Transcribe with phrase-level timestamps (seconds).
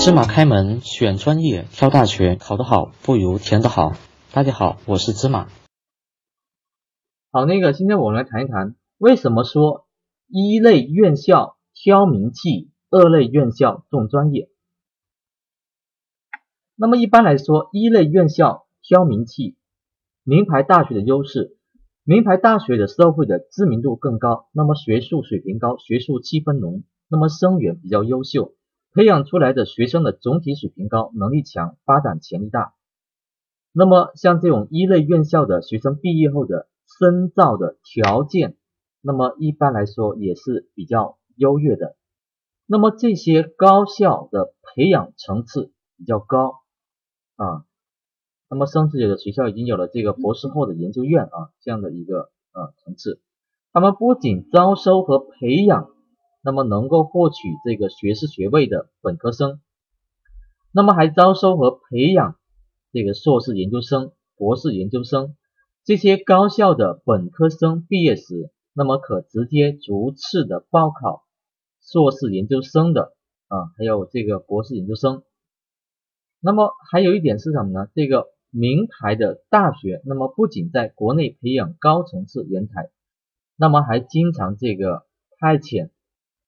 [0.00, 3.94] 芝麻开门选专业挑大学，考得好不如填得好。
[4.32, 5.48] 大家好，我是芝麻。
[7.32, 9.88] 好，那个今天我们来谈一谈，为什么说
[10.28, 14.48] 一类院校挑名气，二类院校重专业？
[16.76, 19.56] 那么一般来说，一类院校挑名气，
[20.22, 21.58] 名牌大学的优势，
[22.04, 28.54] 名牌大学的社会的知名度更高，那么学术水平高，学术气氛浓，那么生源比较优秀。
[28.94, 32.74] 培养出来的学生的总体水平高，能力强，发展潜力大。
[33.72, 38.56] 那么像这种一类院校的学生毕业后的深造的条件，
[39.02, 41.96] 那么一般来说也是比较优越的。
[42.66, 46.62] 那么这些高校的培养层次比较高
[47.36, 47.64] 啊，
[48.48, 53.20] 那么甚至有的学校已经有了这个博士后的研究院啊这样的一个啊层次。
[53.72, 55.90] 他们不仅招收和培养。
[56.42, 59.60] 那么能够获取这个学士学位的本科生，
[60.72, 62.36] 那么还招收和培养
[62.92, 65.34] 这个硕士研究生、博士研究生。
[65.84, 71.24] 这些高校的本科生毕业时，那么可直接逐次的报考
[71.80, 73.14] 硕士研究生的
[73.48, 75.22] 啊，还有这个博士研究生。
[76.40, 77.88] 那么还有一点是什么呢？
[77.94, 82.90] 这个名牌的大学，那么不仅在国内培养高层次人才，
[83.56, 85.04] 那么还经常这个
[85.40, 85.90] 派遣。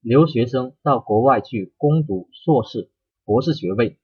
[0.00, 2.90] 留学生到国外去攻读硕士、
[3.24, 3.98] 博士学位。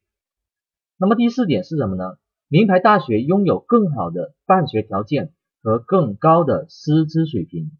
[0.99, 2.19] 那么第四点是什么呢？
[2.49, 7.73] 名牌大学拥有更好的办学条件和更高的师资水平，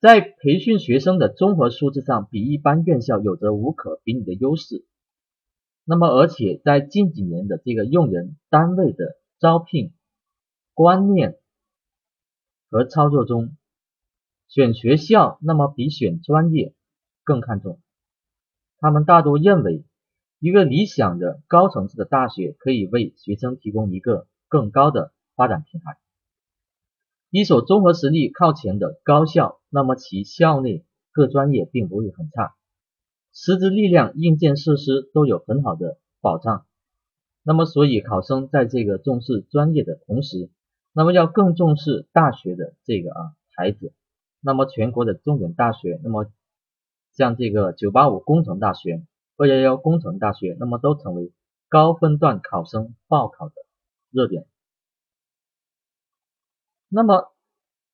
[0.00, 4.84] 在培训学生的综合素质上比一般院校有着无可比拟的优势。
[5.84, 9.92] 那么而且在近几年的这个用人单位的招聘
[10.74, 11.38] 观念
[12.70, 13.56] 和操作中。
[14.50, 16.74] 选学校，那么比选专业
[17.22, 17.78] 更看重。
[18.80, 19.84] 他们大多认为，
[20.40, 25.98] 一个理想的高层次的大学可以为学生提供一个更高的发展平台。
[27.30, 32.56] 一所综合实力靠前的高校，那么其校内各专业并不会很差，
[33.32, 36.66] 师资力量、硬件设施都有很好的保障。
[37.44, 40.50] 那么，所以考生在这个重视专业的同时，
[40.92, 43.94] 那么要更重视大学的这个啊牌子。
[44.40, 46.30] 那么全国的重点大学，那么
[47.12, 49.04] 像这个985工程大学、
[49.36, 51.32] 211工程大学，那么都成为
[51.68, 53.54] 高分段考生报考的
[54.10, 54.46] 热点。
[56.88, 57.32] 那么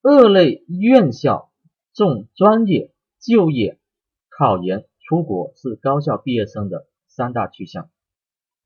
[0.02, 1.50] 二类院校
[1.92, 3.78] 重专业、就业、
[4.30, 7.90] 考研、出国是高校毕业生的三大去向。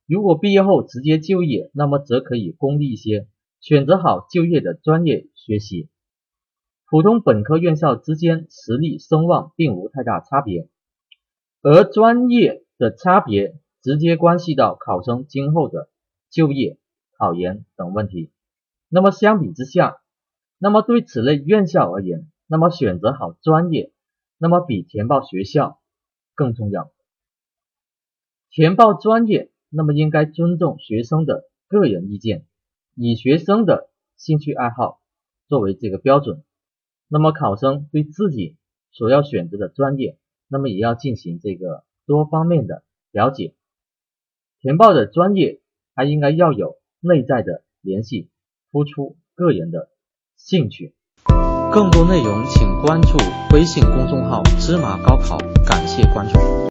[0.07, 3.27] 如果毕业后直接就业，那么则可以功利一些，
[3.61, 5.89] 选择好就业的专业学习。
[6.91, 10.69] 普通本科院校之间实力声望并无太大差别，
[11.63, 15.89] 而专业的差别直接关系到考生今后的
[16.31, 16.79] 就业、
[17.17, 18.33] 考研等问题。
[18.89, 19.99] 那么相比之下，
[20.59, 23.93] 那么对此类院校而言，那么选择好专业，
[24.37, 25.81] 那么比填报学校
[26.35, 26.91] 更重要。
[28.51, 32.47] 填报专业，那么应该尊重学生的个人意见，
[32.97, 35.01] 以学生的兴趣爱好
[35.47, 36.43] 作为这个标准。
[37.13, 38.57] 那么考生对自己
[38.93, 40.17] 所要选择的专业，
[40.47, 43.55] 那么也要进行这个多方面的了解。
[44.61, 45.61] 填报的专业
[45.95, 48.31] 还应该要有内在的联系，
[48.71, 49.89] 突出个人的
[50.37, 50.95] 兴趣。
[51.73, 53.17] 更多内容请关注
[53.53, 56.61] 微信公众号“芝麻高考”，感谢关注。